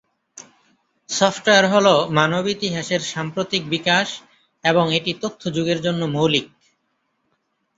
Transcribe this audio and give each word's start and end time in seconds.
Software 1.09 1.65
হ'ল 1.71 1.87
মানব 2.11 2.43
ইতিহাসের 2.47 3.01
সাম্প্রতিক 3.13 3.61
বিকাশ 3.69 4.07
এবং 4.63 4.85
এটি 4.93 5.11
তথ্য 5.23 5.41
যুগের 5.55 5.79
জন্য 5.81 6.01
মৌলিক। 6.07 6.47